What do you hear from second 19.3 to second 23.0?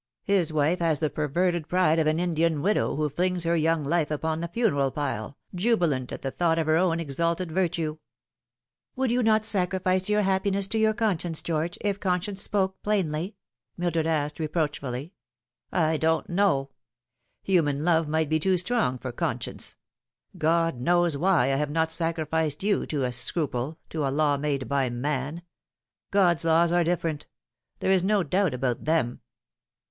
science. God knows I would not have sacrificed you